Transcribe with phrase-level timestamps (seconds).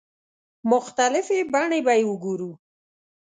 [0.71, 2.51] مختلفې بڼې به یې وګورو.